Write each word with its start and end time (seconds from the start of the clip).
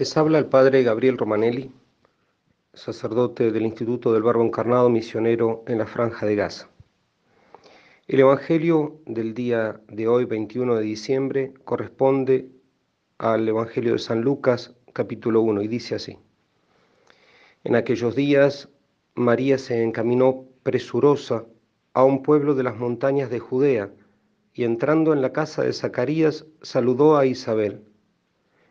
Les 0.00 0.16
habla 0.16 0.38
el 0.38 0.46
padre 0.46 0.82
Gabriel 0.82 1.18
Romanelli, 1.18 1.70
sacerdote 2.72 3.50
del 3.52 3.66
Instituto 3.66 4.14
del 4.14 4.22
Verbo 4.22 4.42
Encarnado 4.42 4.88
Misionero 4.88 5.62
en 5.66 5.76
la 5.76 5.86
Franja 5.86 6.24
de 6.24 6.36
Gaza. 6.36 6.70
El 8.08 8.20
Evangelio 8.20 8.98
del 9.04 9.34
día 9.34 9.78
de 9.88 10.08
hoy, 10.08 10.24
21 10.24 10.76
de 10.76 10.82
diciembre, 10.84 11.52
corresponde 11.66 12.48
al 13.18 13.46
Evangelio 13.46 13.92
de 13.92 13.98
San 13.98 14.22
Lucas, 14.22 14.74
capítulo 14.94 15.42
1, 15.42 15.60
y 15.60 15.68
dice 15.68 15.96
así. 15.96 16.16
En 17.62 17.76
aquellos 17.76 18.16
días, 18.16 18.70
María 19.14 19.58
se 19.58 19.82
encaminó 19.82 20.46
presurosa 20.62 21.44
a 21.92 22.04
un 22.04 22.22
pueblo 22.22 22.54
de 22.54 22.62
las 22.62 22.78
montañas 22.78 23.28
de 23.28 23.38
Judea, 23.38 23.90
y 24.54 24.64
entrando 24.64 25.12
en 25.12 25.20
la 25.20 25.34
casa 25.34 25.62
de 25.62 25.74
Zacarías, 25.74 26.46
saludó 26.62 27.18
a 27.18 27.26
Isabel. 27.26 27.84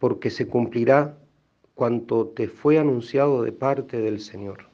porque 0.00 0.30
se 0.30 0.48
cumplirá 0.48 1.16
cuanto 1.76 2.26
te 2.26 2.48
fue 2.48 2.78
anunciado 2.78 3.44
de 3.44 3.52
parte 3.52 4.00
del 4.00 4.20
Señor. 4.20 4.66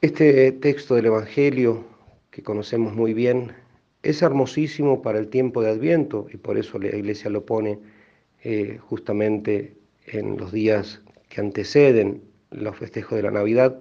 Este 0.00 0.52
texto 0.52 0.94
del 0.94 1.06
Evangelio, 1.06 1.84
que 2.30 2.42
conocemos 2.42 2.94
muy 2.94 3.12
bien, 3.12 3.52
es 4.02 4.22
hermosísimo 4.22 5.02
para 5.02 5.18
el 5.18 5.28
tiempo 5.28 5.62
de 5.62 5.70
Adviento 5.70 6.28
y 6.32 6.36
por 6.36 6.56
eso 6.56 6.78
la 6.78 6.94
Iglesia 6.94 7.28
lo 7.28 7.44
pone 7.44 7.80
eh, 8.44 8.78
justamente 8.88 9.74
en 10.06 10.36
los 10.36 10.52
días 10.52 11.02
que 11.28 11.40
anteceden 11.40 12.22
los 12.50 12.76
festejos 12.76 13.16
de 13.16 13.22
la 13.22 13.32
Navidad. 13.32 13.80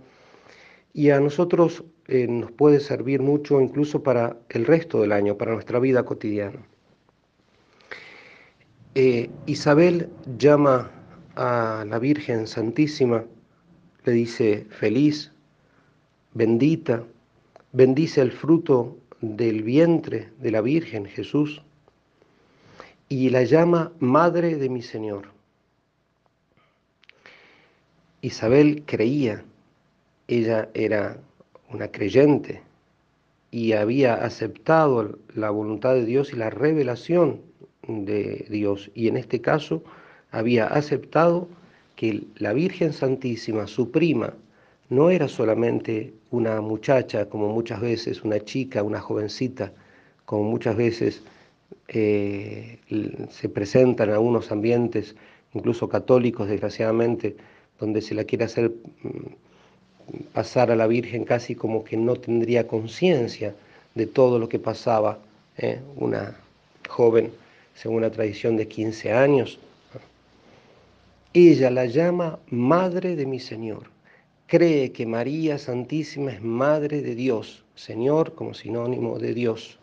Y 0.93 1.11
a 1.11 1.19
nosotros 1.19 1.83
eh, 2.07 2.25
nos 2.27 2.51
puede 2.51 2.79
servir 2.79 3.21
mucho 3.21 3.61
incluso 3.61 4.01
para 4.01 4.37
el 4.49 4.65
resto 4.65 5.01
del 5.01 5.11
año, 5.11 5.37
para 5.37 5.53
nuestra 5.53 5.79
vida 5.79 6.03
cotidiana. 6.03 6.65
Eh, 8.97 9.29
Isabel 9.45 10.09
llama 10.37 10.89
a 11.35 11.83
la 11.85 11.99
Virgen 11.99 12.47
Santísima, 12.47 13.25
le 14.05 14.11
dice 14.13 14.67
feliz, 14.69 15.33
bendita, 16.33 17.03
bendice 17.73 18.21
el 18.21 18.31
fruto 18.31 18.97
del 19.19 19.63
vientre 19.63 20.29
de 20.39 20.49
la 20.49 20.61
Virgen 20.61 21.07
Jesús 21.07 21.61
y 23.09 23.31
la 23.31 23.43
llama 23.43 23.91
Madre 23.99 24.55
de 24.55 24.69
mi 24.69 24.81
Señor. 24.81 25.27
Isabel 28.21 28.83
creía, 28.85 29.43
ella 30.29 30.69
era 30.73 31.17
una 31.69 31.89
creyente 31.89 32.61
y 33.51 33.73
había 33.73 34.13
aceptado 34.13 35.19
la 35.33 35.49
voluntad 35.49 35.95
de 35.95 36.05
Dios 36.05 36.31
y 36.31 36.37
la 36.37 36.49
revelación 36.49 37.41
de 37.87 38.45
Dios 38.49 38.91
y 38.93 39.07
en 39.07 39.17
este 39.17 39.41
caso 39.41 39.83
había 40.31 40.67
aceptado 40.67 41.47
que 41.95 42.23
la 42.37 42.53
Virgen 42.53 42.93
Santísima, 42.93 43.67
su 43.67 43.91
prima, 43.91 44.33
no 44.89 45.09
era 45.09 45.27
solamente 45.27 46.13
una 46.31 46.61
muchacha, 46.61 47.27
como 47.27 47.49
muchas 47.49 47.81
veces, 47.81 48.23
una 48.23 48.39
chica, 48.39 48.83
una 48.83 48.99
jovencita, 48.99 49.71
como 50.25 50.43
muchas 50.43 50.75
veces 50.75 51.21
eh, 51.87 52.79
se 53.29 53.49
presentan 53.49 54.09
en 54.09 54.15
algunos 54.15 54.51
ambientes, 54.51 55.15
incluso 55.53 55.87
católicos, 55.87 56.47
desgraciadamente, 56.47 57.35
donde 57.79 58.01
se 58.01 58.13
la 58.13 58.25
quiere 58.25 58.45
hacer 58.45 58.71
mm, 59.03 60.25
pasar 60.33 60.71
a 60.71 60.75
la 60.75 60.87
Virgen 60.87 61.23
casi 61.23 61.55
como 61.55 61.83
que 61.83 61.97
no 61.97 62.15
tendría 62.15 62.67
conciencia 62.67 63.55
de 63.95 64.05
todo 64.05 64.37
lo 64.39 64.49
que 64.49 64.59
pasaba, 64.59 65.19
¿eh? 65.57 65.79
una 65.95 66.35
joven 66.89 67.31
según 67.75 68.01
la 68.01 68.09
tradición 68.09 68.57
de 68.57 68.67
15 68.67 69.11
años. 69.11 69.59
Ella 71.33 71.69
la 71.69 71.85
llama 71.85 72.39
Madre 72.49 73.15
de 73.15 73.25
mi 73.25 73.39
Señor. 73.39 73.91
Cree 74.47 74.91
que 74.91 75.05
María 75.05 75.57
Santísima 75.57 76.31
es 76.31 76.41
Madre 76.41 77.01
de 77.01 77.13
Dios, 77.13 77.65
Señor 77.75 78.33
como 78.33 78.53
sinónimo 78.53 79.19
de 79.19 79.33
Dios. 79.33 79.77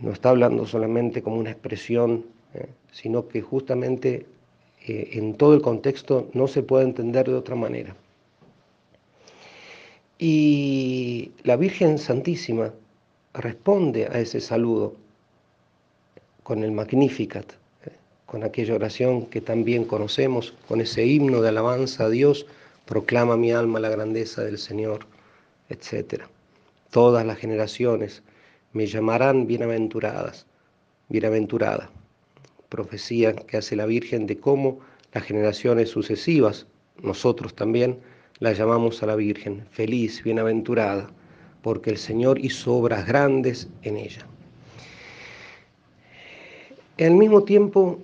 No 0.00 0.12
está 0.12 0.30
hablando 0.30 0.66
solamente 0.66 1.22
como 1.22 1.38
una 1.38 1.50
expresión, 1.50 2.26
eh, 2.54 2.68
sino 2.92 3.26
que 3.26 3.42
justamente 3.42 4.26
eh, 4.86 5.10
en 5.14 5.34
todo 5.34 5.54
el 5.54 5.62
contexto 5.62 6.28
no 6.34 6.46
se 6.46 6.62
puede 6.62 6.84
entender 6.84 7.26
de 7.26 7.34
otra 7.34 7.56
manera. 7.56 7.96
Y 10.18 11.32
la 11.42 11.56
Virgen 11.56 11.98
Santísima 11.98 12.72
responde 13.34 14.06
a 14.06 14.20
ese 14.20 14.40
saludo 14.40 14.96
con 16.48 16.64
el 16.64 16.72
Magnificat, 16.72 17.52
eh, 17.84 17.90
con 18.24 18.42
aquella 18.42 18.74
oración 18.74 19.26
que 19.26 19.42
también 19.42 19.84
conocemos, 19.84 20.54
con 20.66 20.80
ese 20.80 21.04
himno 21.04 21.42
de 21.42 21.50
alabanza 21.50 22.04
a 22.04 22.08
Dios, 22.08 22.46
proclama 22.86 23.36
mi 23.36 23.52
alma 23.52 23.80
la 23.80 23.90
grandeza 23.90 24.42
del 24.42 24.56
Señor, 24.56 25.00
etc. 25.68 26.22
Todas 26.90 27.26
las 27.26 27.36
generaciones 27.36 28.22
me 28.72 28.86
llamarán 28.86 29.46
bienaventuradas, 29.46 30.46
bienaventurada. 31.10 31.90
Profecía 32.70 33.34
que 33.36 33.58
hace 33.58 33.76
la 33.76 33.84
Virgen 33.84 34.26
de 34.26 34.40
cómo 34.40 34.80
las 35.12 35.24
generaciones 35.24 35.90
sucesivas, 35.90 36.66
nosotros 37.02 37.54
también, 37.54 37.98
la 38.38 38.54
llamamos 38.54 39.02
a 39.02 39.06
la 39.06 39.16
Virgen, 39.16 39.66
feliz, 39.70 40.24
bienaventurada, 40.24 41.10
porque 41.60 41.90
el 41.90 41.98
Señor 41.98 42.42
hizo 42.42 42.72
obras 42.72 43.06
grandes 43.06 43.68
en 43.82 43.98
ella. 43.98 44.26
Al 46.98 47.14
mismo 47.14 47.44
tiempo, 47.44 48.00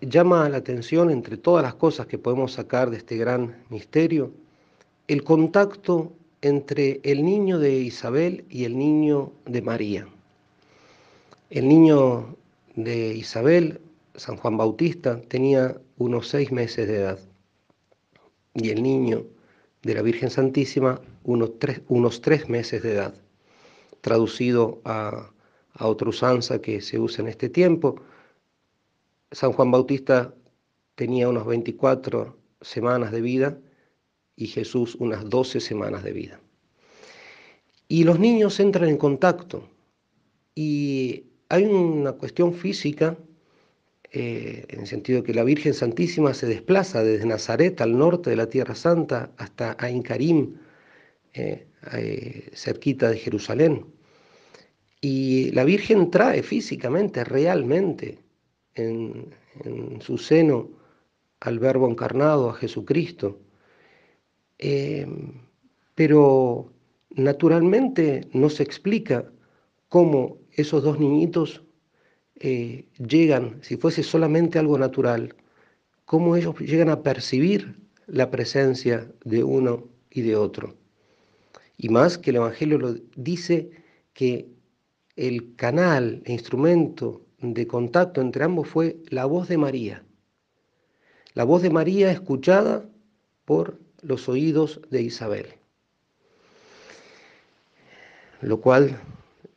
llama 0.00 0.48
la 0.48 0.56
atención 0.56 1.10
entre 1.10 1.36
todas 1.36 1.62
las 1.62 1.74
cosas 1.74 2.06
que 2.06 2.16
podemos 2.16 2.52
sacar 2.52 2.88
de 2.88 2.96
este 2.96 3.18
gran 3.18 3.62
misterio, 3.68 4.32
el 5.08 5.22
contacto 5.24 6.12
entre 6.40 7.00
el 7.02 7.22
niño 7.22 7.58
de 7.58 7.78
Isabel 7.78 8.46
y 8.48 8.64
el 8.64 8.78
niño 8.78 9.32
de 9.44 9.60
María. 9.60 10.08
El 11.50 11.68
niño 11.68 12.36
de 12.76 13.14
Isabel, 13.14 13.80
San 14.14 14.36
Juan 14.36 14.56
Bautista, 14.56 15.20
tenía 15.20 15.78
unos 15.98 16.28
seis 16.28 16.50
meses 16.50 16.88
de 16.88 16.96
edad 16.96 17.18
y 18.54 18.70
el 18.70 18.82
niño 18.82 19.24
de 19.82 19.94
la 19.94 20.02
Virgen 20.02 20.30
Santísima 20.30 21.00
unos 21.24 21.58
tres, 22.20 22.48
meses 22.48 22.82
de 22.82 22.92
edad. 22.92 23.14
Traducido 24.00 24.80
a 24.84 25.30
a 25.78 25.86
otra 25.86 26.08
usanza 26.08 26.60
que 26.60 26.80
se 26.80 26.98
usa 26.98 27.22
en 27.22 27.28
este 27.28 27.48
tiempo. 27.48 28.02
San 29.30 29.52
Juan 29.52 29.70
Bautista 29.70 30.34
tenía 30.94 31.28
unas 31.28 31.46
24 31.46 32.36
semanas 32.60 33.12
de 33.12 33.20
vida 33.20 33.58
y 34.36 34.48
Jesús 34.48 34.96
unas 34.96 35.28
12 35.28 35.60
semanas 35.60 36.02
de 36.02 36.12
vida. 36.12 36.40
Y 37.86 38.04
los 38.04 38.18
niños 38.18 38.60
entran 38.60 38.88
en 38.88 38.98
contacto 38.98 39.68
y 40.54 41.24
hay 41.48 41.64
una 41.64 42.12
cuestión 42.12 42.52
física 42.52 43.16
eh, 44.10 44.64
en 44.68 44.80
el 44.80 44.86
sentido 44.86 45.22
que 45.22 45.34
la 45.34 45.44
Virgen 45.44 45.74
Santísima 45.74 46.34
se 46.34 46.46
desplaza 46.46 47.02
desde 47.02 47.26
Nazaret 47.26 47.80
al 47.80 47.96
norte 47.96 48.30
de 48.30 48.36
la 48.36 48.48
Tierra 48.48 48.74
Santa 48.74 49.32
hasta 49.36 49.76
Ain 49.78 50.02
Karim, 50.02 50.56
eh, 51.34 51.66
eh, 51.92 52.50
cerquita 52.54 53.10
de 53.10 53.18
Jerusalén. 53.18 53.97
Y 55.00 55.50
la 55.52 55.64
Virgen 55.64 56.10
trae 56.10 56.42
físicamente, 56.42 57.24
realmente, 57.24 58.18
en, 58.74 59.34
su 60.00 60.18
seno 60.18 60.70
al 61.40 61.58
Verbo 61.58 61.88
encarnado, 61.88 62.50
a 62.50 62.54
Jesucristo. 62.54 63.40
Em, 64.58 65.32
pero 65.94 66.72
naturalmente 67.10 68.28
no 68.32 68.50
se 68.50 68.62
explica 68.62 69.30
cómo 69.88 70.38
esos 70.52 70.82
dos 70.82 70.98
niñitos 70.98 71.62
eh, 72.40 72.86
llegan, 72.98 73.58
si 73.62 73.76
fuese 73.76 74.02
solamente 74.02 74.58
algo 74.58 74.78
natural, 74.78 75.34
cómo 76.04 76.36
ellos 76.36 76.58
llegan 76.60 76.88
a 76.88 77.02
percibir 77.02 77.76
la 78.06 78.30
presencia 78.30 79.12
de 79.24 79.44
uno 79.44 79.88
y 80.10 80.22
de 80.22 80.36
otro. 80.36 80.76
Y 81.76 81.88
más 81.88 82.18
que 82.18 82.30
el 82.30 82.36
Evangelio 82.36 82.78
lo 82.78 82.94
dice 83.16 83.70
que 84.12 84.48
el 85.18 85.56
canal 85.56 86.22
e 86.26 86.32
instrumento 86.32 87.26
de 87.38 87.66
contacto 87.66 88.20
entre 88.20 88.44
ambos 88.44 88.68
fue 88.68 89.02
la 89.08 89.24
voz 89.24 89.48
de 89.48 89.58
María. 89.58 90.04
La 91.34 91.42
voz 91.42 91.60
de 91.60 91.70
María 91.70 92.12
escuchada 92.12 92.88
por 93.44 93.80
los 94.00 94.28
oídos 94.28 94.80
de 94.90 95.02
Isabel. 95.02 95.46
Lo 98.40 98.60
cual 98.60 98.96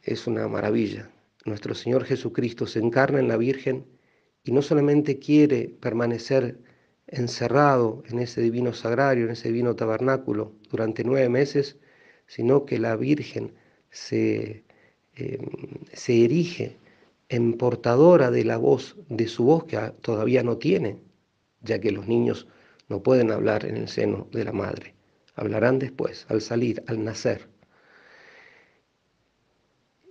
es 0.02 0.26
una 0.26 0.48
maravilla. 0.48 1.12
Nuestro 1.46 1.76
Señor 1.76 2.06
Jesucristo 2.06 2.66
se 2.66 2.80
encarna 2.80 3.20
en 3.20 3.28
la 3.28 3.38
Virgen 3.38 3.86
y 4.44 4.52
no 4.54 4.64
solamente 4.64 5.20
quiere 5.20 5.70
permanecer 5.80 6.58
encerrado 7.06 8.02
en 8.10 8.18
ese 8.18 8.42
divino 8.42 8.74
sagrario, 8.74 9.26
en 9.26 9.32
ese 9.32 9.50
divino 9.50 9.76
tabernáculo 9.76 10.56
durante 10.72 11.04
nueve 11.04 11.30
meses, 11.30 11.78
sino 12.26 12.66
que 12.66 12.80
la 12.80 12.96
Virgen 12.96 13.54
se, 13.92 14.64
em, 15.22 15.48
se 15.94 16.26
erige 16.26 16.78
en 17.30 17.54
portadora 17.54 18.30
de 18.32 18.44
la 18.44 18.58
voz, 18.58 18.96
de 19.10 19.28
su 19.28 19.46
voz 19.46 19.64
que 19.66 19.78
todavía 20.02 20.44
no 20.44 20.58
tiene, 20.58 20.98
ya 21.62 21.80
que 21.80 21.92
los 21.92 22.08
niños 22.08 22.48
no 22.90 23.02
pueden 23.02 23.32
hablar 23.32 23.66
en 23.66 23.78
el 23.78 23.88
seno 23.88 24.28
de 24.32 24.44
la 24.44 24.52
madre, 24.52 24.94
hablarán 25.36 25.80
después, 25.80 26.26
al 26.30 26.42
salir, 26.42 26.84
al 26.88 27.04
nacer. 27.04 27.48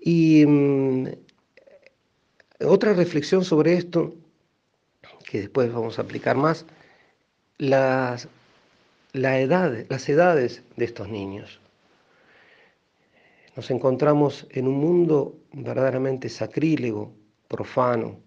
Y 0.01 0.47
mm, 0.47 1.09
otra 2.67 2.95
reflexión 2.95 3.45
sobre 3.45 3.75
esto, 3.75 4.15
que 5.29 5.41
después 5.41 5.73
vamos 5.73 5.99
a 5.99 6.03
aplicar 6.03 6.37
más, 6.37 6.65
las, 7.59 8.29
las 9.13 10.09
edades 10.09 10.63
de 10.77 10.85
estos 10.85 11.09
niños. 11.09 11.61
Nos 13.61 13.71
encontramos 13.71 14.47
en 14.53 14.67
un 14.67 14.79
mundo 14.79 15.39
verdaderamente 15.53 16.31
sacrílego, 16.31 17.13
profano, 17.47 18.19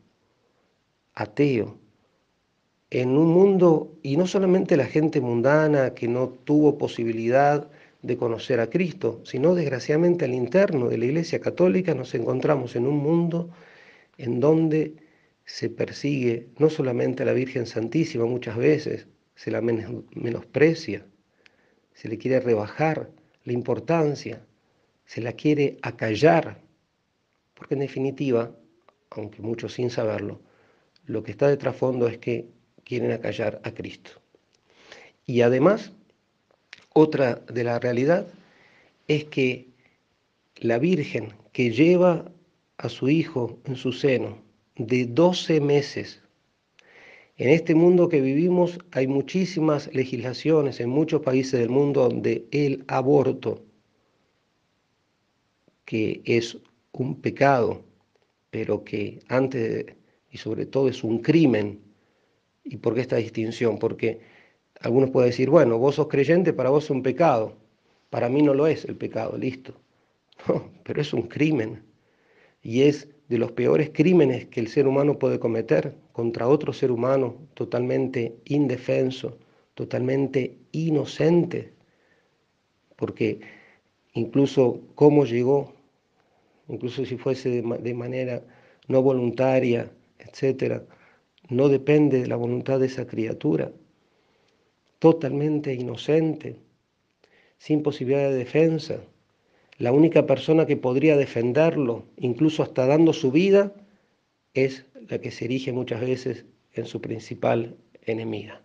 ateo, 1.15 1.79
en 2.91 3.17
un 3.17 3.29
mundo, 3.33 3.97
y 4.03 4.15
no 4.15 4.27
solamente 4.27 4.77
la 4.77 4.85
gente 4.85 5.21
mundana 5.21 5.95
que 5.95 6.07
no 6.07 6.29
tuvo 6.29 6.77
posibilidad 6.77 7.67
de 8.03 8.15
conocer 8.15 8.59
a 8.59 8.69
Cristo, 8.69 9.21
sino 9.23 9.55
desgraciadamente 9.55 10.25
al 10.25 10.35
interno 10.35 10.87
de 10.87 10.99
la 10.99 11.05
Iglesia 11.05 11.39
Católica 11.39 11.95
nos 11.95 12.13
encontramos 12.13 12.75
en 12.75 12.85
un 12.85 12.97
mundo 12.97 13.49
en 14.19 14.39
donde 14.39 14.97
se 15.45 15.67
persigue 15.71 16.49
no 16.59 16.69
solamente 16.69 17.23
a 17.23 17.25
la 17.25 17.33
Virgen 17.33 17.65
Santísima 17.65 18.25
muchas 18.25 18.55
veces, 18.55 19.07
se 19.33 19.49
la 19.49 19.61
menosprecia, 19.61 21.07
se 21.95 22.07
le 22.07 22.19
quiere 22.19 22.39
rebajar 22.39 23.09
la 23.45 23.53
importancia, 23.53 24.45
se 25.13 25.21
la 25.21 25.33
quiere 25.33 25.77
acallar, 25.83 26.59
porque 27.53 27.75
en 27.75 27.81
definitiva, 27.81 28.51
aunque 29.11 29.43
muchos 29.43 29.73
sin 29.73 29.91
saberlo, 29.91 30.41
lo 31.05 31.21
que 31.21 31.29
está 31.29 31.47
de 31.47 31.57
trasfondo 31.57 32.07
es 32.07 32.17
que 32.17 32.47
quieren 32.83 33.11
acallar 33.11 33.61
a 33.63 33.75
Cristo. 33.75 34.09
Y 35.27 35.41
además, 35.41 35.91
otra 36.93 37.35
de 37.35 37.63
la 37.63 37.77
realidad 37.77 38.25
es 39.07 39.25
que 39.25 39.67
la 40.55 40.79
Virgen 40.79 41.35
que 41.51 41.69
lleva 41.69 42.31
a 42.77 42.89
su 42.89 43.07
hijo 43.07 43.59
en 43.65 43.75
su 43.75 43.91
seno 43.91 44.39
de 44.77 45.05
12 45.05 45.61
meses, 45.61 46.23
en 47.37 47.49
este 47.49 47.75
mundo 47.75 48.09
que 48.09 48.19
vivimos 48.19 48.79
hay 48.89 49.05
muchísimas 49.05 49.93
legislaciones 49.93 50.79
en 50.79 50.89
muchos 50.89 51.21
países 51.21 51.59
del 51.59 51.69
mundo 51.69 52.09
donde 52.09 52.47
el 52.49 52.83
aborto, 52.87 53.63
que 55.85 56.21
es 56.25 56.57
un 56.91 57.21
pecado, 57.21 57.83
pero 58.49 58.83
que 58.83 59.19
antes 59.27 59.85
y 60.31 60.37
sobre 60.37 60.65
todo 60.65 60.89
es 60.89 61.03
un 61.03 61.19
crimen, 61.19 61.83
¿Y 62.63 62.77
por 62.77 62.95
qué 62.95 63.01
esta 63.01 63.17
distinción? 63.17 63.77
Porque 63.77 64.21
algunos 64.79 65.09
pueden 65.09 65.29
decir, 65.29 65.49
bueno, 65.49 65.77
vos 65.77 65.95
sos 65.95 66.07
creyente, 66.07 66.53
para 66.53 66.69
vos 66.69 66.85
es 66.85 66.89
un 66.89 67.03
pecado. 67.03 67.57
Para 68.09 68.29
mí 68.29 68.41
no 68.41 68.53
lo 68.53 68.67
es 68.67 68.85
el 68.85 68.95
pecado, 68.95 69.37
listo. 69.37 69.73
Pero 70.83 71.01
es 71.01 71.13
un 71.13 71.23
crimen. 71.23 71.83
Y 72.61 72.83
es 72.83 73.09
de 73.27 73.37
los 73.37 73.51
peores 73.51 73.89
crímenes 73.93 74.47
que 74.47 74.59
el 74.59 74.67
ser 74.67 74.87
humano 74.87 75.19
puede 75.19 75.39
cometer 75.39 75.95
contra 76.11 76.47
otro 76.47 76.71
ser 76.71 76.91
humano 76.91 77.35
totalmente 77.53 78.35
indefenso, 78.45 79.37
totalmente 79.73 80.57
inocente. 80.71 81.73
Porque 82.95 83.41
incluso 84.13 84.81
cómo 84.95 85.25
llegó, 85.25 85.73
incluso 86.67 87.05
si 87.05 87.17
fuese 87.17 87.61
de, 87.61 87.93
manera 87.93 88.41
no 88.87 89.01
voluntaria, 89.01 89.91
etcétera, 90.19 90.83
no 91.49 91.69
depende 91.69 92.21
de 92.21 92.27
la 92.27 92.35
voluntad 92.35 92.79
de 92.79 92.87
esa 92.87 93.05
criatura, 93.05 93.71
totalmente 94.99 95.73
inocente, 95.73 96.55
sin 97.57 97.83
posibilidad 97.83 98.29
de 98.29 98.35
defensa. 98.35 99.01
La 99.77 99.91
única 99.91 100.25
persona 100.25 100.65
que 100.65 100.77
podría 100.77 101.17
defenderlo, 101.17 102.05
incluso 102.17 102.63
hasta 102.63 102.85
dando 102.85 103.11
su 103.13 103.31
vida, 103.31 103.73
es 104.53 104.85
la 105.09 105.19
que 105.19 105.31
se 105.31 105.45
erige 105.45 105.73
muchas 105.73 106.01
veces 106.01 106.45
en 106.73 106.85
su 106.85 107.01
principal 107.01 107.75
enemiga, 108.05 108.61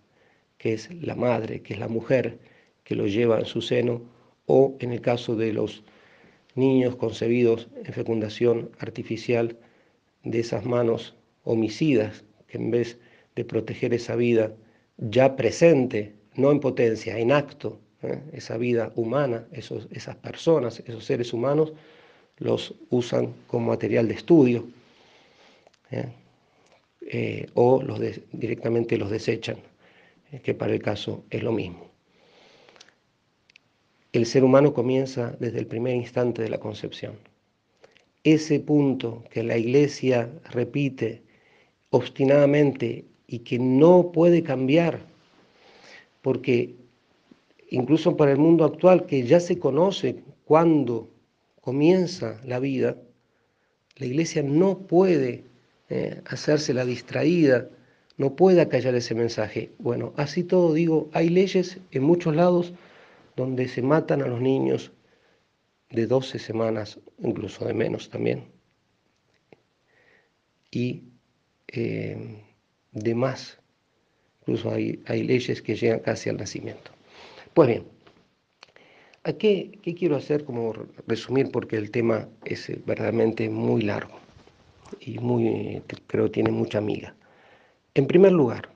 que 0.59 0.75
es 0.75 0.93
la 1.03 1.15
madre, 1.15 1.63
que 1.63 1.75
es 1.75 1.81
la 1.81 1.89
mujer 1.89 2.39
que 2.85 2.95
lo 2.95 3.07
lleva 3.07 3.39
en 3.39 3.47
su 3.47 3.61
seno, 3.61 4.03
o 4.49 4.75
en 4.81 4.93
el 4.93 5.01
caso 5.01 5.37
de 5.37 5.53
los 5.53 5.85
niños 6.57 6.97
concebidos 6.97 7.69
en 7.85 7.93
fecundación 7.93 8.71
artificial, 8.81 9.57
de 10.25 10.41
esas 10.41 10.65
manos 10.65 11.15
homicidas 11.45 12.25
que 12.49 12.59
en 12.59 12.71
vez 12.71 12.99
de 13.37 13.45
proteger 13.45 13.95
esa 13.95 14.17
vida 14.17 14.53
ya 14.97 15.37
presente, 15.37 16.15
no 16.35 16.51
en 16.51 16.61
potencia, 16.61 17.19
en 17.19 17.31
acto, 17.31 17.79
¿eh? 18.03 18.21
esa 18.33 18.57
vida 18.57 18.93
humana, 18.97 19.47
esas 19.53 20.17
personas, 20.17 20.81
esos 20.87 21.05
seres 21.05 21.33
humanos, 21.33 21.73
los 22.39 22.75
usan 22.91 23.35
como 23.47 23.69
material 23.69 24.09
de 24.09 24.15
estudio 24.15 24.67
¿eh? 25.91 26.07
Eh, 27.11 27.47
o 27.55 27.83
los 27.83 28.01
directamente 28.33 28.97
los 28.97 29.11
desechan, 29.11 29.57
que 30.43 30.55
para 30.55 30.73
el 30.73 30.83
caso 30.83 31.25
es 31.31 31.43
lo 31.43 31.53
mismo. 31.53 31.88
El 34.19 34.27
ser 34.27 34.43
humano 34.43 34.75
comienza 34.75 35.37
desde 35.39 35.61
el 35.61 35.69
primer 35.69 35.95
instante 35.95 36.43
de 36.43 36.49
la 36.49 36.59
concepción. 36.59 37.13
Ese 38.25 38.59
punto 38.59 39.23
que 39.31 39.45
la 39.45 39.57
iglesia 39.57 40.29
repite 40.51 41.23
obstinadamente 41.91 43.05
y 43.29 43.39
que 43.39 43.61
no 43.61 44.11
puede 44.11 44.43
cambiar, 44.43 44.99
porque 46.21 46.75
incluso 47.71 48.17
para 48.17 48.33
el 48.33 48.39
mundo 48.39 48.65
actual 48.65 49.07
que 49.07 49.23
ya 49.23 49.39
se 49.39 49.61
conoce 49.61 50.17
cuándo 50.45 51.09
comienza 51.61 52.41
la 52.45 52.59
vida, 52.59 52.97
la 53.99 54.07
iglesia 54.07 54.43
no 54.43 54.79
puede 54.79 55.45
eh, 55.91 56.21
hacerse 56.25 56.75
la 56.75 56.85
distraída, 56.85 57.69
no 58.17 58.35
puede 58.35 58.63
acallar 58.63 58.97
ese 58.97 59.15
mensaje. 59.15 59.71
Bueno, 59.79 60.13
así 60.17 60.43
todo 60.43 60.75
digo, 60.75 61.09
hay 61.13 61.29
leyes 61.29 61.79
en 61.93 62.03
muchos 62.03 62.35
lados 62.35 62.75
donde 63.39 63.69
se 63.69 63.83
matan 63.83 64.21
a 64.23 64.27
los 64.27 64.41
niños 64.41 64.93
de 65.91 66.07
12 66.09 66.41
semanas, 66.41 66.99
incluso 67.23 67.65
de 67.65 67.73
menos 67.73 68.11
también. 68.11 68.51
Y 70.73 71.05
eh, 71.69 72.43
de 72.93 73.15
más. 73.15 73.59
Incluso 74.41 74.73
hay, 74.73 75.01
hay, 75.07 75.23
leyes 75.23 75.63
que 75.63 75.77
llegan 75.77 76.01
casi 76.01 76.31
al 76.31 76.39
nacimiento. 76.39 76.91
Pues 77.55 77.69
bien, 77.69 77.85
¿a 79.23 79.33
qué, 79.33 79.79
qué, 79.83 79.95
quiero 79.95 80.17
hacer? 80.17 80.45
Como 80.45 80.73
resumir, 81.07 81.53
porque 81.53 81.77
el 81.77 81.93
tema 81.93 82.29
es 82.45 82.69
eh, 82.69 82.83
verdaderamente 82.85 83.49
muy 83.49 83.83
largo 83.83 84.19
y 85.01 85.19
muy, 85.21 85.81
creo 86.09 86.29
tiene 86.29 86.51
mucha 86.51 86.79
amiga. 86.79 87.15
En 87.95 88.07
primer 88.07 88.33
lugar, 88.33 88.71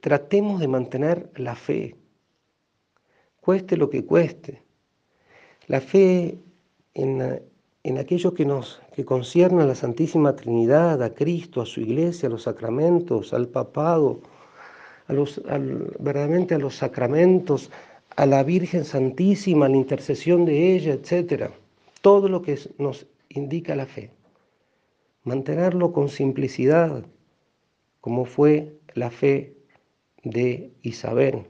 tratemos 0.00 0.60
de 0.60 0.68
mantener 0.68 1.30
la 1.36 1.56
fe, 1.56 1.96
cueste 3.44 3.76
lo 3.76 3.90
que 3.90 4.04
cueste. 4.04 4.62
La 5.66 5.80
fe 5.80 6.38
en, 6.94 7.42
en 7.82 7.98
aquello 7.98 8.32
que 8.32 8.46
nos 8.46 8.80
que 8.94 9.04
concierne 9.04 9.62
a 9.62 9.66
la 9.66 9.74
Santísima 9.74 10.34
Trinidad, 10.34 11.02
a 11.02 11.14
Cristo, 11.14 11.60
a 11.60 11.66
su 11.66 11.80
iglesia, 11.80 12.28
a 12.28 12.30
los 12.30 12.44
sacramentos, 12.44 13.34
al 13.34 13.48
papado, 13.48 14.20
a 15.06 15.12
los, 15.12 15.42
verdaderamente 15.98 16.54
a 16.54 16.58
los 16.58 16.76
sacramentos, 16.76 17.70
a 18.16 18.24
la 18.24 18.42
Virgen 18.42 18.84
Santísima, 18.84 19.66
a 19.66 19.68
la 19.68 19.76
intercesión 19.76 20.46
de 20.46 20.74
ella, 20.74 20.94
etc. 20.94 21.50
Todo 22.00 22.28
lo 22.28 22.40
que 22.40 22.58
nos 22.78 23.06
indica 23.28 23.76
la 23.76 23.86
fe. 23.86 24.10
Mantenerlo 25.24 25.92
con 25.92 26.08
simplicidad, 26.08 27.04
como 28.00 28.24
fue 28.24 28.78
la 28.94 29.10
fe 29.10 29.56
de 30.22 30.72
Isabel. 30.82 31.46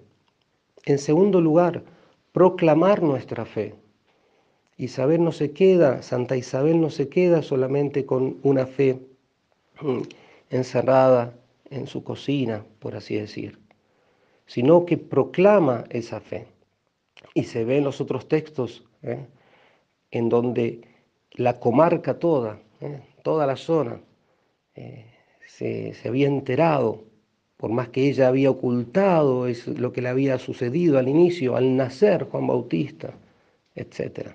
En 0.86 0.98
segundo 0.98 1.40
lugar, 1.40 1.82
proclamar 2.32 3.02
nuestra 3.02 3.44
fe 3.44 3.74
Isabel 4.76 5.22
no 5.22 5.30
se 5.30 5.52
queda, 5.52 6.02
Santa 6.02 6.36
Isabel 6.36 6.80
no 6.80 6.90
se 6.90 7.08
queda 7.08 7.42
solamente 7.42 8.06
con 8.06 8.38
una 8.42 8.66
fe 8.66 8.98
mm, 9.80 10.02
encerrada 10.50 11.34
en 11.70 11.86
su 11.86 12.02
cocina, 12.02 12.64
por 12.80 12.96
así 12.96 13.14
decir, 13.14 13.60
sino 14.46 14.84
que 14.84 14.98
proclama 14.98 15.84
esa 15.90 16.20
fe. 16.20 16.46
Y 17.34 17.44
se 17.44 17.64
ve 17.64 17.78
en 17.78 17.84
los 17.84 18.00
otros 18.00 18.28
textos, 18.28 18.84
¿eh? 19.02 19.26
en 20.10 20.28
donde 20.28 20.80
la 21.32 21.58
comarca 21.60 22.18
toda, 22.18 22.58
¿eh? 22.80 23.00
toda 23.22 23.46
la 23.46 23.56
zona, 23.56 24.00
eh, 24.74 25.06
se, 25.46 25.94
se, 25.94 26.08
había 26.08 26.26
enterado, 26.26 27.04
por 27.64 27.72
más 27.72 27.88
que 27.88 28.10
ella 28.10 28.28
había 28.28 28.50
ocultado 28.50 29.46
es 29.46 29.66
lo 29.66 29.90
que 29.90 30.02
le 30.02 30.10
había 30.10 30.38
sucedido 30.38 30.98
al 30.98 31.08
inicio, 31.08 31.56
al 31.56 31.78
nacer 31.78 32.24
Juan 32.24 32.46
Bautista, 32.46 33.14
etc. 33.74 34.32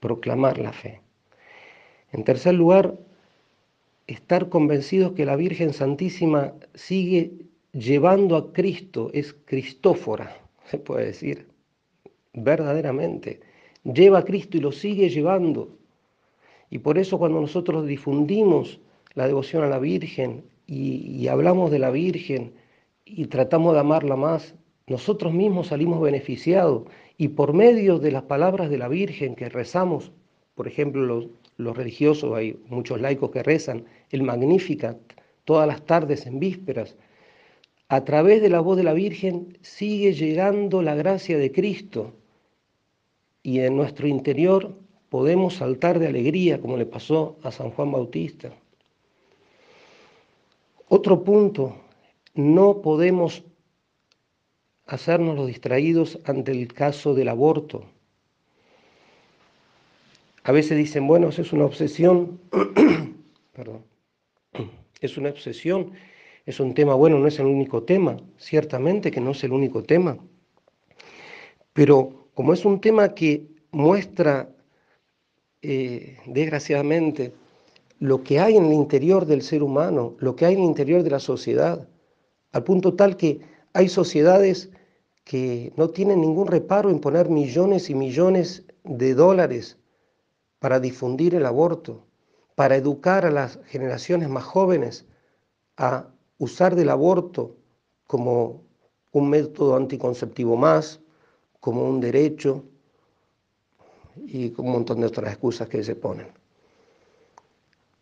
Proclamar 0.00 0.58
la 0.58 0.74
fe. 0.74 1.00
En 2.12 2.24
tercer 2.24 2.52
lugar, 2.52 2.94
estar 4.06 4.50
convencidos 4.50 5.12
que 5.12 5.24
la 5.24 5.34
Virgen 5.34 5.72
Santísima 5.72 6.52
sigue 6.74 7.32
llevando 7.72 8.36
a 8.36 8.52
Cristo, 8.52 9.08
es 9.14 9.34
Cristófora, 9.46 10.36
se 10.66 10.76
puede 10.76 11.06
decir, 11.06 11.48
verdaderamente. 12.34 13.40
Lleva 13.82 14.18
a 14.18 14.24
Cristo 14.26 14.58
y 14.58 14.60
lo 14.60 14.72
sigue 14.72 15.08
llevando. 15.08 15.78
Y 16.68 16.80
por 16.80 16.98
eso 16.98 17.18
cuando 17.18 17.40
nosotros 17.40 17.86
difundimos 17.86 18.78
la 19.14 19.26
devoción 19.26 19.64
a 19.64 19.68
la 19.68 19.78
Virgen 19.78 20.44
y, 20.66 21.28
hablamos 21.28 21.70
de 21.70 21.78
la 21.78 21.90
Virgen 21.90 22.52
y 23.04 23.26
tratamos 23.26 23.74
de 23.74 23.80
amarla 23.80 24.16
más, 24.16 24.54
nosotros 24.86 25.32
mismos 25.32 25.68
salimos 25.68 26.00
beneficiados 26.00 26.84
y 27.18 27.28
por 27.28 27.52
medio 27.52 27.98
de 27.98 28.12
las 28.12 28.24
palabras 28.24 28.70
de 28.70 28.78
la 28.78 28.88
Virgen 28.88 29.34
que 29.34 29.48
rezamos, 29.48 30.12
por 30.54 30.68
ejemplo, 30.68 31.04
los, 31.04 31.26
los 31.56 31.76
religiosos, 31.76 32.34
hay 32.36 32.58
muchos 32.68 33.00
laicos 33.00 33.30
que 33.30 33.42
rezan 33.42 33.84
el 34.10 34.22
Magnificat 34.22 34.98
todas 35.44 35.66
las 35.66 35.86
tardes 35.86 36.26
en 36.26 36.40
vísperas, 36.40 36.96
a 37.88 38.04
través 38.04 38.42
de 38.42 38.50
la 38.50 38.60
voz 38.60 38.76
de 38.76 38.82
la 38.82 38.92
Virgen 38.92 39.56
sigue 39.62 40.12
llegando 40.12 40.82
la 40.82 40.96
gracia 40.96 41.38
de 41.38 41.52
Cristo 41.52 42.12
y 43.44 43.60
en 43.60 43.76
nuestro 43.76 44.08
interior 44.08 44.76
podemos 45.08 45.54
saltar 45.54 46.00
de 46.00 46.08
alegría 46.08 46.60
como 46.60 46.76
le 46.76 46.84
pasó 46.84 47.38
a 47.44 47.52
San 47.52 47.70
Juan 47.70 47.92
Bautista. 47.92 48.52
Otro 50.88 51.24
punto, 51.24 51.76
no 52.34 52.80
podemos 52.80 53.42
hacernos 54.86 55.34
los 55.34 55.48
distraídos 55.48 56.20
ante 56.24 56.52
el 56.52 56.72
caso 56.72 57.14
del 57.14 57.28
aborto. 57.28 57.84
A 60.44 60.52
veces 60.52 60.78
dicen, 60.78 61.08
bueno, 61.08 61.28
eso 61.28 61.42
es 61.42 61.52
una 61.52 61.64
obsesión, 61.64 62.40
perdón, 63.52 63.82
es 65.00 65.16
una 65.16 65.30
obsesión, 65.30 65.92
es 66.44 66.60
un 66.60 66.72
tema, 66.72 66.94
bueno, 66.94 67.18
no 67.18 67.26
es 67.26 67.40
el 67.40 67.46
único 67.46 67.82
tema, 67.82 68.16
ciertamente 68.38 69.10
que 69.10 69.20
no 69.20 69.32
es 69.32 69.42
el 69.42 69.50
único 69.52 69.82
tema, 69.82 70.16
pero 71.72 72.28
como 72.34 72.52
es 72.52 72.64
un 72.64 72.80
tema 72.80 73.12
que 73.12 73.48
muestra, 73.72 74.48
eh, 75.62 76.18
desgraciadamente, 76.26 77.32
lo 77.98 78.22
que 78.22 78.40
hay 78.40 78.56
en 78.56 78.66
el 78.66 78.72
interior 78.72 79.26
del 79.26 79.42
ser 79.42 79.62
humano, 79.62 80.14
lo 80.18 80.36
que 80.36 80.46
hay 80.46 80.54
en 80.54 80.60
el 80.60 80.66
interior 80.66 81.02
de 81.02 81.10
la 81.10 81.20
sociedad, 81.20 81.88
al 82.52 82.64
punto 82.64 82.94
tal 82.94 83.16
que 83.16 83.40
hay 83.72 83.88
sociedades 83.88 84.70
que 85.24 85.72
no 85.76 85.90
tienen 85.90 86.20
ningún 86.20 86.46
reparo 86.46 86.90
en 86.90 87.00
poner 87.00 87.28
millones 87.28 87.90
y 87.90 87.94
millones 87.94 88.64
de 88.84 89.14
dólares 89.14 89.78
para 90.58 90.80
difundir 90.80 91.34
el 91.34 91.46
aborto, 91.46 92.06
para 92.54 92.76
educar 92.76 93.26
a 93.26 93.30
las 93.30 93.58
generaciones 93.66 94.28
más 94.28 94.44
jóvenes 94.44 95.06
a 95.76 96.08
usar 96.38 96.74
del 96.74 96.90
aborto 96.90 97.56
como 98.06 98.62
un 99.12 99.30
método 99.30 99.76
anticonceptivo 99.76 100.56
más, 100.56 101.00
como 101.60 101.88
un 101.88 102.00
derecho 102.00 102.64
y 104.26 104.54
un 104.58 104.70
montón 104.70 105.00
de 105.00 105.06
otras 105.06 105.32
excusas 105.32 105.68
que 105.68 105.82
se 105.82 105.96
ponen. 105.96 106.28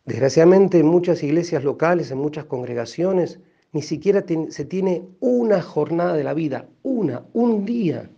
Desgraciadamente 0.05 0.79
en 0.79 0.87
muchas 0.87 1.23
iglesias 1.23 1.65
locales, 1.65 2.11
en 2.11 2.19
muchas 2.19 2.45
congregaciones, 2.45 3.41
ni 3.73 3.83
siquiera 3.83 4.25
se 4.51 4.65
tiene 4.65 5.03
una 5.21 5.63
jornada 5.63 6.15
de 6.15 6.25
la 6.25 6.35
vida, 6.35 6.69
una, 6.83 7.25
un 7.33 7.65
día, 7.65 8.11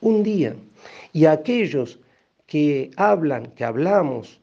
un 0.00 0.22
día. 0.22 0.56
Y 1.12 1.26
aquellos 1.26 2.00
que 2.46 2.90
hablan, 2.96 3.52
que 3.52 3.64
hablamos 3.64 4.40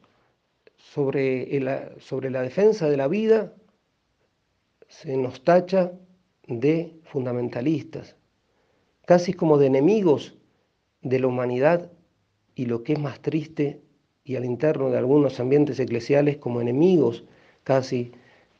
sobre, 0.76 1.60
sobre 2.00 2.30
la 2.30 2.42
defensa 2.42 2.88
de 2.88 2.96
la 2.96 3.08
vida, 3.08 3.52
se 4.88 5.16
nos 5.16 5.44
tacha 5.44 5.92
de 6.46 6.98
fundamentalistas, 7.04 8.16
casi 9.04 9.32
como 9.32 9.58
de 9.58 9.66
enemigos 9.66 10.36
de 11.02 11.20
la 11.20 11.26
humanidad 11.26 11.92
y 12.54 12.66
lo 12.66 12.82
que 12.82 12.94
es 12.94 12.98
más 12.98 13.20
triste, 13.20 13.82
y 14.26 14.36
al 14.36 14.44
interno 14.44 14.90
de 14.90 14.98
algunos 14.98 15.40
ambientes 15.40 15.80
eclesiales 15.80 16.36
como 16.36 16.60
enemigos 16.60 17.24
casi 17.64 18.12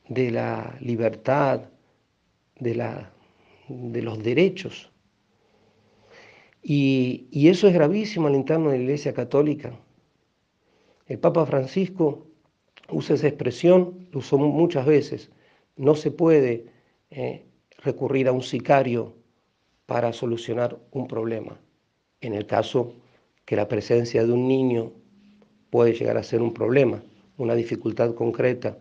de 0.09 0.31
la 0.31 0.79
libertad, 0.81 1.69
de, 2.59 2.75
la, 2.75 3.13
de 3.69 4.01
los 4.01 4.23
derechos 4.23 4.91
y, 6.69 7.49
eso 7.49 7.69
es 7.69 7.75
gravísimo 7.75 8.27
al 8.27 8.35
interno 8.35 8.71
de 8.71 8.79
la 8.79 8.83
Iglesia 8.83 9.15
Católica. 9.15 9.79
El 11.07 11.21
Papa 11.21 11.47
Francisco 11.47 12.27
usa 12.91 13.15
esa 13.15 13.29
expresión, 13.29 14.09
lo 14.11 14.19
usó 14.19 14.37
muchas 14.37 14.85
veces. 14.85 15.31
No 15.77 15.95
se 15.95 16.11
puede 16.11 16.67
eh, 17.11 17.47
recurrir 17.85 18.27
a 18.27 18.33
un 18.33 18.43
sicario 18.43 19.15
para 19.87 20.13
solucionar 20.13 20.77
un 20.91 21.07
problema. 21.07 21.61
En 22.21 22.35
el 22.35 22.47
caso 22.47 22.95
que 23.45 23.55
la 23.55 23.69
presencia 23.69 24.27
de 24.27 24.33
un 24.33 24.49
niño 24.49 24.93
puede 25.77 25.93
llegar 25.93 26.17
a 26.17 26.23
ser 26.23 26.41
un 26.41 26.55
problema, 26.55 27.03
una 27.37 27.55
dificultad 27.55 28.15
concreta 28.15 28.79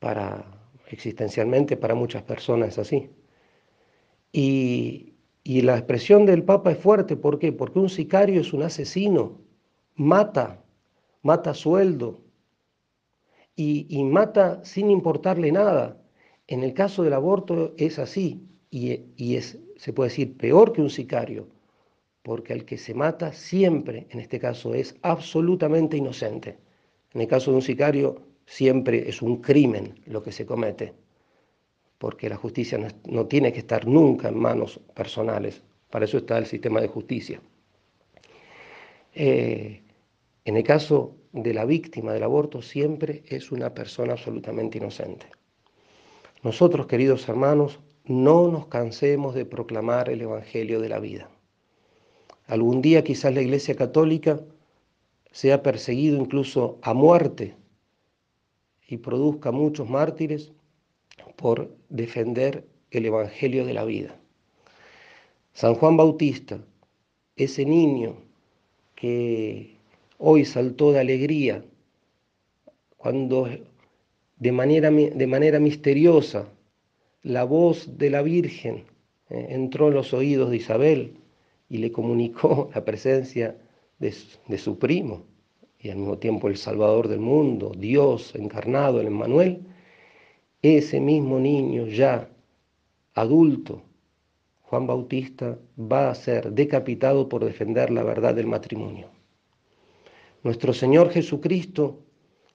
para 0.00 0.44
existencialmente 0.88 1.76
para 1.76 1.94
muchas 1.94 2.24
personas 2.24 2.78
así. 2.78 3.10
Y, 4.32 5.12
y 5.44 5.60
la 5.62 5.78
expresión 5.78 6.26
del 6.26 6.42
Papa 6.42 6.72
es 6.72 6.78
fuerte, 6.78 7.14
¿por 7.14 7.38
qué? 7.38 7.52
Porque 7.52 7.78
un 7.78 7.88
sicario 7.88 8.40
es 8.40 8.52
un 8.52 8.64
asesino, 8.64 9.38
mata, 9.94 10.64
mata 11.22 11.54
sueldo 11.54 12.18
y, 13.54 14.02
mata 14.02 14.64
sin 14.64 14.90
importarle 14.90 15.52
nada. 15.52 15.96
En 16.48 16.64
el 16.64 16.74
caso 16.74 17.04
del 17.04 17.12
aborto 17.12 17.72
es 17.76 18.00
así 18.00 18.48
y, 18.68 18.98
y 19.16 19.36
es, 19.36 19.60
se 19.76 19.92
puede 19.92 20.10
decir, 20.10 20.36
peor 20.36 20.72
que 20.72 20.82
un 20.82 20.90
sicario, 20.90 21.46
porque 22.22 22.52
el 22.52 22.64
que 22.64 22.78
se 22.78 22.94
mata 22.94 23.32
siempre, 23.32 24.06
en 24.10 24.20
este 24.20 24.38
caso, 24.38 24.74
es 24.74 24.94
absolutamente 25.02 25.96
inocente. 25.96 26.58
En 27.12 27.20
el 27.20 27.26
caso 27.26 27.50
de 27.50 27.56
un 27.56 27.62
sicario, 27.62 28.22
siempre 28.46 29.08
es 29.08 29.22
un 29.22 29.42
crimen 29.42 30.00
lo 30.06 30.22
que 30.22 30.32
se 30.32 30.46
comete 30.46 30.94
porque 32.02 32.28
la 32.28 32.34
justicia 32.34 32.80
no, 33.04 33.26
tiene 33.26 33.52
que 33.52 33.60
estar 33.60 33.86
nunca 33.86 34.26
en 34.26 34.36
manos 34.36 34.80
personales, 34.92 35.62
para 35.88 36.04
eso 36.04 36.18
está 36.18 36.36
el 36.36 36.46
sistema 36.46 36.80
de 36.80 36.88
justicia. 36.88 37.40
Eh, 39.14 39.82
en 40.44 40.56
el 40.56 40.64
caso 40.64 41.14
de 41.30 41.54
la 41.54 41.64
víctima 41.64 42.12
del 42.12 42.24
aborto 42.24 42.60
siempre 42.60 43.22
es 43.28 43.52
una 43.52 43.72
persona 43.72 44.14
absolutamente 44.14 44.78
inocente. 44.78 45.26
Nosotros, 46.42 46.88
queridos 46.88 47.28
hermanos, 47.28 47.78
no 48.04 48.48
nos 48.48 48.66
cansemos 48.66 49.36
de 49.36 49.44
proclamar 49.44 50.10
el 50.10 50.22
Evangelio 50.22 50.80
de 50.80 50.88
la 50.88 50.98
vida. 50.98 51.30
Algún 52.52 52.82
día 52.82 53.02
quizás 53.02 53.32
la 53.32 53.40
Iglesia 53.40 53.74
Católica 53.74 54.38
sea 55.30 55.62
perseguido 55.62 56.18
incluso 56.18 56.78
a 56.82 56.92
muerte 56.92 57.54
y 58.86 58.98
produzca 58.98 59.50
muchos 59.52 59.88
mártires 59.88 60.52
por 61.36 61.74
defender 61.88 62.66
el 62.90 63.06
Evangelio 63.06 63.64
de 63.64 63.72
la 63.72 63.86
vida. 63.86 64.20
San 65.54 65.76
Juan 65.76 65.96
Bautista, 65.96 66.60
ese 67.36 67.64
niño 67.64 68.16
que 68.96 69.78
hoy 70.18 70.44
saltó 70.44 70.92
de 70.92 71.00
alegría 71.00 71.64
cuando 72.98 73.48
de 74.36 74.52
manera, 74.52 74.90
de 74.90 75.26
manera 75.26 75.58
misteriosa 75.58 76.52
la 77.22 77.44
voz 77.44 77.96
de 77.96 78.10
la 78.10 78.20
Virgen 78.20 78.84
eh, 79.30 79.46
entró 79.48 79.88
en 79.88 79.94
los 79.94 80.12
oídos 80.12 80.50
de 80.50 80.58
Isabel 80.58 81.16
y 81.72 81.78
le 81.78 81.90
comunicó 81.90 82.68
la 82.74 82.84
presencia 82.84 83.56
de, 83.98 84.58
su 84.58 84.78
primo 84.78 85.24
y 85.78 85.88
al 85.88 85.96
mismo 85.96 86.18
tiempo 86.18 86.48
el 86.48 86.58
Salvador 86.58 87.08
del 87.08 87.20
mundo, 87.20 87.72
Dios 87.74 88.34
encarnado, 88.34 89.00
el 89.00 89.06
Emmanuel, 89.06 89.62
ese 90.60 91.00
mismo 91.00 91.40
niño 91.40 91.86
ya 91.86 92.28
adulto, 93.14 93.82
Juan 94.60 94.86
Bautista, 94.86 95.58
va 95.78 96.10
a 96.10 96.14
ser 96.14 96.52
decapitado 96.52 97.28
por 97.28 97.42
defender 97.42 97.90
la 97.90 98.02
verdad 98.02 98.34
del 98.34 98.46
matrimonio. 98.46 99.08
Nuestro 100.42 100.74
Señor 100.74 101.10
Jesucristo, 101.10 102.00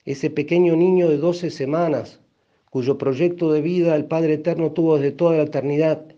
ese 0.05 0.29
pequeño 0.29 0.75
niño 0.75 1.09
de 1.09 1.17
12 1.17 1.49
semanas, 1.49 2.21
cuyo 2.69 2.99
proyecto 2.99 3.51
de 3.51 3.61
vida 3.61 3.95
el 3.95 4.05
Padre 4.05 4.35
Eterno 4.35 4.73
tuvo 4.73 4.97
desde 4.97 5.11
toda 5.11 5.37
la 5.37 5.43
eternidad 5.43 6.16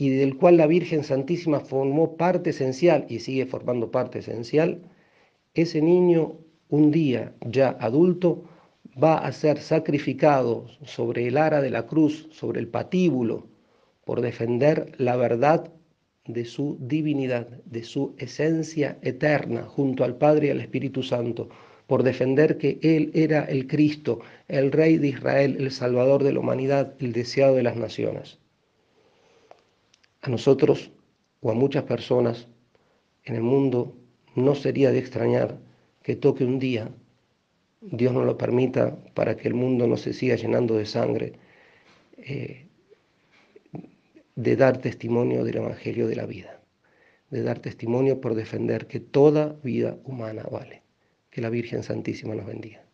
y 0.00 0.08
del 0.08 0.38
cual 0.38 0.56
la 0.56 0.66
Virgen 0.66 1.04
Santísima 1.04 1.60
formó 1.60 2.16
parte 2.16 2.50
esencial 2.50 3.04
y 3.10 3.18
sigue 3.18 3.44
formando 3.44 3.90
parte 3.90 4.20
esencial, 4.20 4.80
ese 5.52 5.82
niño 5.82 6.38
un 6.70 6.90
día 6.90 7.34
ya 7.46 7.76
adulto 7.78 8.44
va 8.96 9.18
a 9.18 9.30
ser 9.30 9.58
sacrificado 9.58 10.68
sobre 10.84 11.26
el 11.28 11.36
ara 11.36 11.60
de 11.60 11.68
la 11.68 11.86
cruz, 11.86 12.28
sobre 12.32 12.60
el 12.60 12.68
patíbulo, 12.68 13.48
por 14.06 14.22
defender 14.22 14.92
la 14.96 15.16
verdad 15.16 15.70
de 16.26 16.46
su 16.46 16.78
divinidad, 16.80 17.48
de 17.66 17.82
su 17.82 18.14
esencia 18.16 18.96
eterna 19.02 19.64
junto 19.64 20.02
al 20.02 20.16
Padre 20.16 20.46
y 20.46 20.50
al 20.50 20.62
Espíritu 20.62 21.02
Santo, 21.02 21.50
por 21.86 22.04
defender 22.04 22.56
que 22.56 22.78
Él 22.80 23.10
era 23.12 23.44
el 23.44 23.66
Cristo, 23.66 24.20
el 24.48 24.72
Rey 24.72 24.96
de 24.96 25.08
Israel, 25.08 25.58
el 25.60 25.70
Salvador 25.70 26.24
de 26.24 26.32
la 26.32 26.40
humanidad, 26.40 26.94
el 27.00 27.12
deseado 27.12 27.56
de 27.56 27.64
las 27.64 27.76
naciones. 27.76 28.39
A 30.22 30.28
nosotros 30.28 30.90
o 31.40 31.50
a 31.50 31.54
muchas 31.54 31.84
personas 31.84 32.48
en 33.24 33.34
el 33.36 33.42
mundo 33.42 33.96
no 34.34 34.54
sería 34.54 34.90
de 34.90 34.98
extrañar 34.98 35.58
que 36.02 36.16
toque 36.16 36.44
un 36.44 36.58
día, 36.58 36.90
Dios 37.80 38.12
no 38.12 38.24
lo 38.24 38.36
permita 38.36 38.96
para 39.14 39.36
que 39.36 39.48
el 39.48 39.54
mundo 39.54 39.86
no 39.86 39.96
se 39.96 40.12
siga 40.12 40.36
llenando 40.36 40.76
de 40.76 40.86
sangre, 40.86 41.32
eh, 42.18 42.66
de 44.36 44.56
dar 44.56 44.78
testimonio 44.78 45.44
del 45.44 45.56
Evangelio 45.56 46.06
de 46.06 46.16
la 46.16 46.26
vida, 46.26 46.60
de 47.30 47.42
dar 47.42 47.58
testimonio 47.58 48.20
por 48.20 48.34
defender 48.34 48.86
que 48.86 49.00
toda 49.00 49.56
vida 49.62 49.98
humana 50.04 50.42
vale. 50.50 50.82
Que 51.30 51.40
la 51.40 51.48
Virgen 51.48 51.82
Santísima 51.82 52.34
nos 52.34 52.46
bendiga. 52.46 52.89